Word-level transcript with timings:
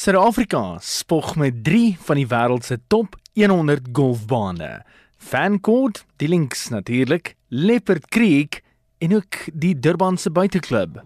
Suid-Afrika 0.00 0.78
spog 0.80 1.34
met 1.36 1.58
3 1.64 1.98
van 2.06 2.16
die 2.16 2.24
wêreld 2.24 2.64
se 2.64 2.78
top 2.88 3.18
100 3.36 3.90
golfbane. 3.92 4.78
Fancourt, 5.20 6.06
die 6.16 6.28
links 6.32 6.70
natuurlik, 6.72 7.34
Leopard 7.52 8.08
Creek 8.08 8.62
en 9.04 9.12
ook 9.18 9.42
die 9.52 9.74
Durban 9.76 10.16
se 10.16 10.32
buiteklub. 10.32 11.02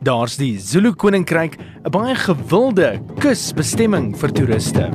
Daar's 0.00 0.38
die 0.40 0.56
Zulu 0.56 0.94
Koninkryk, 0.96 1.60
'n 1.60 1.90
baie 1.90 2.14
gewilde 2.14 3.02
kusbestemming 3.20 4.16
vir 4.16 4.32
toeriste. 4.32 4.88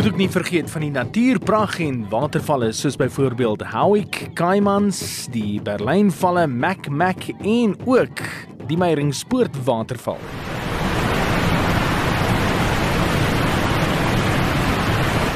Moet 0.00 0.12
ook 0.12 0.16
nie 0.16 0.30
vergeet 0.30 0.70
van 0.70 0.80
die 0.80 0.90
natuurprag 0.90 1.74
en 1.84 1.98
watervalle 2.08 2.70
soos 2.72 2.94
byvoorbeeld 2.96 3.66
Howick, 3.68 4.30
Caimans, 4.34 5.26
die 5.28 5.60
Berlynvalle, 5.60 6.46
Mac 6.46 6.88
Mac 6.88 7.26
en 7.44 7.76
ook 7.84 8.22
die 8.66 8.78
Meyringspoort 8.80 9.60
waterval. 9.64 10.16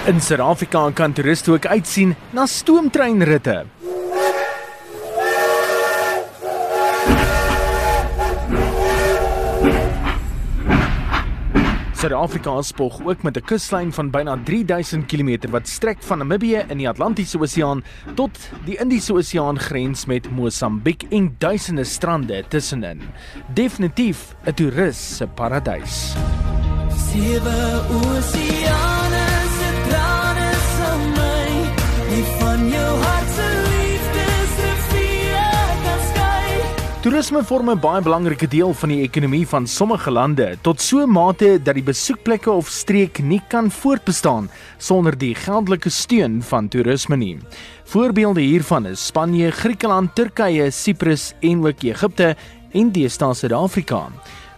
In 0.09 0.21
Suid-Afrika 0.21 0.91
kan 0.91 1.13
toeriste 1.13 1.53
ook 1.53 1.67
uitsien 1.67 2.17
na 2.33 2.47
stoomtreinritte. 2.47 3.84
Suid-Afrika 12.05 12.63
spog 12.63 13.01
ook 13.05 13.23
met 13.23 13.37
'n 13.37 13.45
kuslyn 13.45 13.93
van 13.93 14.11
byna 14.11 14.39
3000 14.45 15.07
km 15.07 15.51
wat 15.51 15.69
strek 15.69 16.03
van 16.03 16.19
Namibië 16.19 16.65
in 16.69 16.79
die 16.79 16.89
Atlantiese 16.89 17.39
Oseaan 17.39 17.85
tot 18.15 18.39
die 18.65 18.77
Indiese 18.77 19.13
Oseaan 19.13 19.59
grens 19.59 20.05
met 20.05 20.31
Mosambiek 20.31 21.03
en 21.11 21.35
duisende 21.39 21.85
strande 21.85 22.45
tussenin. 22.49 23.01
Definitief 23.55 24.35
'n 24.45 24.53
toerist 24.55 25.17
se 25.17 25.27
paradys. 25.27 26.15
Sewe 26.89 27.83
oseane 27.89 28.54
Toerisme 37.05 37.43
vorm 37.45 37.69
'n 37.69 37.81
baie 37.81 38.01
belangrike 38.01 38.47
deel 38.49 38.73
van 38.73 38.89
die 38.89 39.03
ekonomie 39.05 39.47
van 39.47 39.67
sommige 39.67 40.11
lande 40.11 40.57
tot 40.63 40.81
so 40.81 41.03
'n 41.05 41.11
mate 41.11 41.61
dat 41.63 41.75
die 41.75 41.83
besoekplekke 41.83 42.51
of 42.51 42.69
streek 42.69 43.19
nie 43.19 43.43
kan 43.49 43.71
voortbestaan 43.71 44.49
sonder 44.79 45.19
die 45.19 45.35
geldelike 45.35 45.91
steun 45.91 46.43
van 46.43 46.69
toerisme 46.69 47.17
nie. 47.17 47.39
Voorbeelde 47.85 48.41
hiervan 48.41 48.87
is 48.87 49.07
Spanje, 49.07 49.51
Griekeland, 49.51 50.15
Turkye, 50.15 50.71
Siprus 50.71 51.35
en 51.41 51.67
ook 51.67 51.83
Egipte 51.83 52.37
en 52.73 52.91
deesdae 52.93 53.35
Suid-Afrika. 53.35 54.09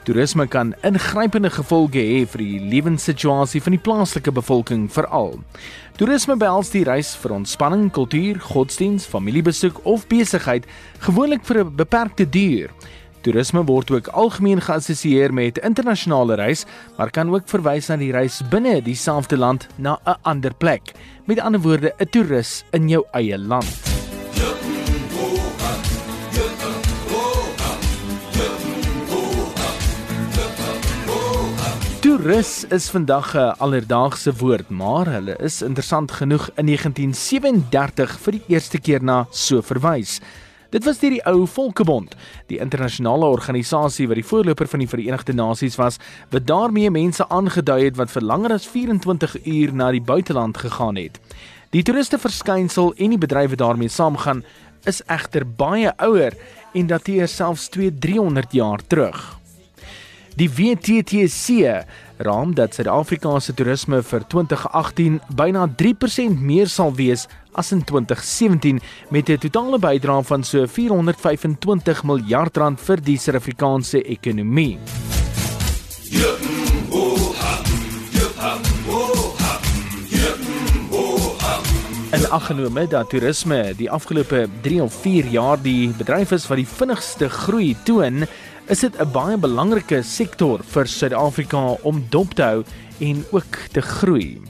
Toerisme 0.06 0.44
kan 0.46 0.68
ingrypende 0.86 1.50
gevolge 1.50 1.98
hê 1.98 2.20
vir 2.30 2.38
die 2.38 2.60
lewenssituasie 2.70 3.58
van 3.64 3.74
die 3.74 3.80
plaaslike 3.82 4.30
bevolking 4.30 4.84
veral. 4.94 5.32
Toerisme 5.98 6.36
behels 6.38 6.70
die 6.70 6.84
reis 6.86 7.10
vir 7.18 7.34
ontspanning, 7.34 7.88
kultuur, 7.90 8.38
godsdiens, 8.52 9.08
familiebesoek 9.10 9.80
of 9.82 10.06
besigheid, 10.06 10.62
gewoonlik 11.02 11.42
vir 11.42 11.64
'n 11.64 11.74
beperkte 11.74 12.22
duur. 12.22 12.70
Toerisme 13.22 13.64
word 13.66 13.90
ook 13.90 14.06
algemeen 14.14 14.60
geassosieer 14.60 15.34
met 15.34 15.58
internasionale 15.58 16.34
reis, 16.36 16.64
maar 16.96 17.10
kan 17.10 17.34
ook 17.34 17.48
verwys 17.48 17.88
na 17.88 17.96
die 17.96 18.12
reis 18.12 18.42
binne 18.50 18.80
dieselfde 18.82 19.36
land 19.36 19.66
na 19.76 19.98
'n 20.06 20.18
ander 20.22 20.54
plek. 20.54 20.94
Met 21.26 21.40
ander 21.40 21.60
woorde, 21.60 21.92
'n 21.98 22.10
toerist 22.10 22.64
in 22.70 22.88
jou 22.88 23.04
eie 23.12 23.38
land. 23.38 23.95
Toerus 32.26 32.64
is 32.74 32.88
vandag 32.90 33.36
'n 33.36 33.54
alledaagse 33.62 34.32
woord, 34.36 34.68
maar 34.68 35.06
hulle 35.06 35.36
is 35.38 35.62
interessant 35.62 36.10
genoeg 36.10 36.50
in 36.56 36.66
1937 36.66 38.18
vir 38.18 38.32
die 38.32 38.42
eerste 38.48 38.78
keer 38.78 39.02
na 39.02 39.26
so 39.30 39.62
verwys. 39.62 40.20
Dit 40.70 40.84
was 40.84 40.98
deur 40.98 41.10
die 41.10 41.26
ou 41.26 41.46
Volkebond, 41.46 42.16
die 42.46 42.58
internasionale 42.58 43.24
organisasie 43.24 44.08
wat 44.08 44.16
die 44.16 44.26
voorloper 44.26 44.66
van 44.66 44.78
die 44.78 44.88
Verenigde 44.88 45.32
Nasies 45.32 45.76
was, 45.76 45.98
wat 46.30 46.46
daarmee 46.46 46.90
mense 46.90 47.28
aangedui 47.28 47.84
het 47.84 47.96
wat 47.96 48.10
vir 48.10 48.22
langer 48.22 48.52
as 48.52 48.66
24 48.66 49.46
uur 49.46 49.72
na 49.72 49.92
die 49.92 50.02
buiteland 50.02 50.56
gegaan 50.56 50.96
het. 50.96 51.20
Die 51.70 51.82
toeriste 51.82 52.18
verskynsel 52.18 52.92
en 52.96 53.10
die 53.10 53.22
bedrywe 53.22 53.56
daarmee 53.56 53.88
saamgaan 53.88 54.42
is 54.84 55.02
egter 55.06 55.46
baie 55.46 55.94
ouer 55.96 56.34
en 56.74 56.86
dateer 56.86 57.28
selfs 57.28 57.70
2-300 57.70 58.50
jaar 58.50 58.80
terug. 58.86 59.36
Die 60.36 60.50
WTTC 60.52 61.86
raam 62.18 62.54
dat 62.54 62.74
Suid-Afrika 62.74 63.38
se 63.40 63.54
toerisme 63.54 64.02
vir 64.02 64.24
2018 64.28 65.20
byna 65.36 65.66
3% 65.82 66.40
meer 66.40 66.68
sal 66.68 66.94
wees 66.94 67.26
as 67.52 67.72
in 67.72 67.84
2017 67.84 68.80
met 69.10 69.28
'n 69.28 69.38
totale 69.38 69.78
bydrae 69.78 70.22
van 70.22 70.44
so 70.44 70.66
425 70.66 72.04
miljard 72.04 72.56
rand 72.56 72.80
vir 72.80 72.96
die 73.00 73.18
Suid-Afrikaanse 73.18 74.02
ekonomie. 74.02 74.78
En 82.10 82.30
aggenome 82.30 82.86
dat 82.86 83.10
toerisme 83.10 83.74
die 83.76 83.90
afgelope 83.90 84.48
3 84.62 84.82
of 84.82 84.94
4 84.94 85.26
jaar 85.26 85.62
die 85.62 85.88
bedryf 85.98 86.30
is 86.30 86.46
wat 86.46 86.56
die 86.56 86.66
vinnigste 86.66 87.28
groei 87.28 87.76
toon, 87.84 88.24
is 88.68 88.80
dit 88.80 88.98
'n 88.98 89.12
baie 89.12 89.36
belangrike 89.38 90.02
sektor 90.02 90.58
vir 90.62 90.86
Suid-Afrika 90.86 91.76
om 91.82 92.04
dop 92.10 92.34
te 92.34 92.42
hou 92.42 92.64
en 93.00 93.24
ook 93.30 93.56
te 93.72 93.80
groei. 93.80 94.42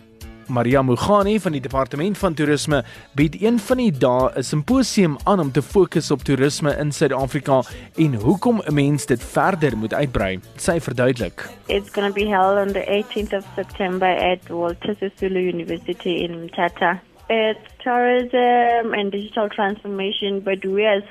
Maria 0.49 0.83
Mugani 0.83 1.41
van 1.41 1.53
die 1.53 1.61
departement 1.61 2.19
van 2.19 2.35
toerisme 2.35 2.85
bied 3.15 3.43
een 3.43 3.59
van 3.59 3.77
die 3.77 3.91
dae 3.91 4.31
'n 4.37 4.43
simposium 4.43 5.17
aan 5.25 5.41
om 5.41 5.53
te 5.53 5.63
fokus 5.63 6.11
op 6.11 6.23
toerisme 6.23 6.77
in 6.79 6.93
Suid-Afrika 6.93 7.63
en 7.97 8.15
hoekom 8.15 8.63
'n 8.65 8.75
mens 8.75 9.07
dit 9.07 9.23
verder 9.23 9.77
moet 9.77 9.95
uitbrei. 9.95 10.41
Sy 10.57 10.81
verduidelik. 10.81 11.49
It's 11.67 11.91
going 11.91 12.09
to 12.09 12.15
be 12.15 12.29
held 12.29 12.67
on 12.67 12.73
the 12.73 12.85
18th 12.87 13.33
of 13.33 13.45
September 13.55 14.09
at 14.09 14.49
Walter 14.49 14.97
Sisulu 15.01 15.41
University 15.53 16.11
in 16.25 16.45
Mthatha. 16.45 17.01
It's 17.29 17.69
tourism 17.83 18.95
and 18.95 19.13
digital 19.13 19.49
transformation, 19.49 20.43
but 20.43 20.65
we 20.65 20.87
are 20.87 21.05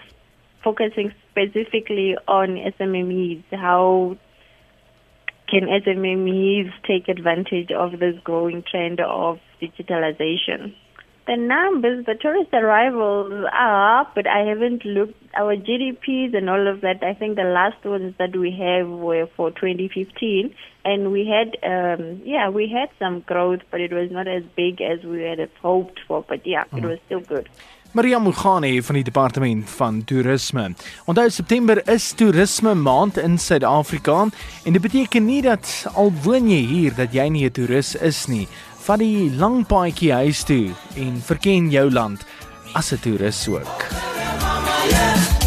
focusing 0.62 1.14
specifically 1.36 2.16
on 2.28 2.56
SMMEs. 2.80 3.44
How 3.52 4.18
can 5.50 5.64
SMMEs 5.64 6.72
take 6.88 7.10
advantage 7.10 7.72
of 7.72 8.00
this 8.00 8.16
growing 8.24 8.64
trend 8.64 9.00
of 9.02 9.40
digitalization? 9.62 10.76
The 11.28 11.38
numbers, 11.38 12.06
the 12.06 12.14
tourist 12.14 12.54
arrivals 12.54 13.34
are 13.52 14.02
up, 14.02 14.14
but 14.14 14.28
I 14.28 14.46
haven't 14.48 14.86
looked 14.86 15.16
our 15.36 15.56
GDPs 15.56 16.38
and 16.38 16.50
all 16.50 16.68
of 16.68 16.82
that. 16.82 17.04
I 17.04 17.16
think 17.16 17.36
the 17.36 17.44
last 17.44 17.84
ones 17.84 18.14
that 18.20 18.36
we 18.36 18.52
have 18.52 18.88
were 18.88 19.28
for 19.36 19.50
2015, 19.50 20.54
and 20.86 21.12
we 21.12 21.28
had, 21.28 21.58
um, 21.64 22.22
yeah, 22.24 22.50
we 22.50 22.68
had 22.68 22.90
some 23.00 23.22
growth, 23.22 23.62
but 23.72 23.82
it 23.82 23.92
was 23.92 24.12
not 24.12 24.28
as 24.28 24.44
big 24.56 24.82
as 24.82 25.04
we 25.04 25.24
had 25.24 25.50
hoped 25.64 26.00
for. 26.08 26.24
But 26.28 26.46
yeah, 26.46 26.66
mm. 26.66 26.78
it 26.78 26.86
was 26.86 27.00
still 27.08 27.22
good. 27.22 27.50
Maria 27.96 28.20
Mugani 28.20 28.82
van 28.84 28.98
die 28.98 29.04
departement 29.08 29.70
van 29.78 30.02
toerisme. 30.04 30.66
Onthou 31.08 31.30
September 31.32 31.80
is 31.88 32.10
toerisme 32.12 32.74
maand 32.76 33.16
in 33.18 33.38
Suid-Afrika 33.40 34.26
en 34.64 34.76
dit 34.76 34.82
beteken 34.84 35.24
nie 35.26 35.40
dat 35.46 35.86
al 35.94 36.12
woon 36.26 36.50
jy 36.52 36.60
hier 36.68 36.98
dat 36.98 37.16
jy 37.16 37.30
nie 37.32 37.46
'n 37.48 37.52
toerist 37.56 37.96
is 38.02 38.26
nie. 38.28 38.48
Vat 38.84 39.00
die 39.00 39.32
lang 39.32 39.64
paadjie 39.66 40.12
huis 40.12 40.44
toe 40.44 40.76
en 40.98 41.22
verken 41.24 41.72
jou 41.72 41.90
land 41.92 42.26
as 42.74 42.92
'n 42.92 43.00
toerist 43.00 43.48
ook. 43.48 43.88
Yeah. 44.92 45.45